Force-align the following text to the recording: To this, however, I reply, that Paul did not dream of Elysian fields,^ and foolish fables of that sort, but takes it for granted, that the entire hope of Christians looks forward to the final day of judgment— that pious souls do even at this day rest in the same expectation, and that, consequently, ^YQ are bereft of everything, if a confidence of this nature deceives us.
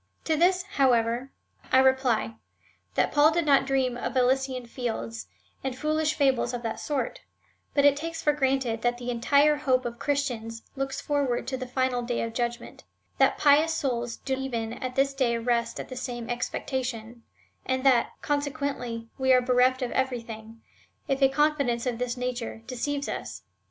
To 0.23 0.35
this, 0.35 0.63
however, 0.63 1.29
I 1.71 1.77
reply, 1.77 2.37
that 2.95 3.11
Paul 3.11 3.29
did 3.29 3.45
not 3.45 3.67
dream 3.67 3.95
of 3.95 4.17
Elysian 4.17 4.65
fields,^ 4.65 5.27
and 5.63 5.77
foolish 5.77 6.15
fables 6.15 6.55
of 6.55 6.63
that 6.63 6.79
sort, 6.79 7.21
but 7.75 7.83
takes 7.95 8.19
it 8.19 8.23
for 8.23 8.33
granted, 8.33 8.81
that 8.81 8.97
the 8.97 9.11
entire 9.11 9.57
hope 9.57 9.85
of 9.85 9.99
Christians 9.99 10.63
looks 10.75 10.99
forward 10.99 11.45
to 11.45 11.55
the 11.55 11.67
final 11.67 12.01
day 12.01 12.23
of 12.23 12.33
judgment— 12.33 12.83
that 13.19 13.37
pious 13.37 13.75
souls 13.75 14.17
do 14.17 14.35
even 14.35 14.73
at 14.73 14.95
this 14.95 15.13
day 15.13 15.37
rest 15.37 15.79
in 15.79 15.85
the 15.85 15.95
same 15.95 16.31
expectation, 16.31 17.21
and 17.67 17.83
that, 17.83 18.07
consequently, 18.23 19.07
^YQ 19.19 19.35
are 19.35 19.41
bereft 19.41 19.83
of 19.83 19.91
everything, 19.91 20.61
if 21.07 21.21
a 21.21 21.29
confidence 21.29 21.85
of 21.85 21.99
this 21.99 22.17
nature 22.17 22.63
deceives 22.65 23.07
us. 23.07 23.43